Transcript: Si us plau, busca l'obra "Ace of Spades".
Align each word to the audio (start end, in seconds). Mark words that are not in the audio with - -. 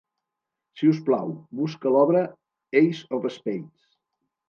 Si 0.79 0.89
us 0.91 1.01
plau, 1.09 1.35
busca 1.61 1.93
l'obra 1.99 2.25
"Ace 2.85 3.09
of 3.19 3.33
Spades". 3.41 3.91